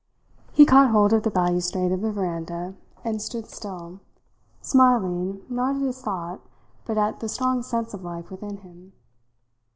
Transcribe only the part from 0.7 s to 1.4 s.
hold of the